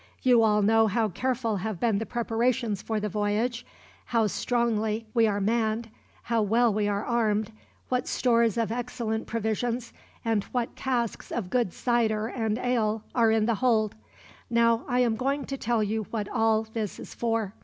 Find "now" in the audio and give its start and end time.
14.49-14.85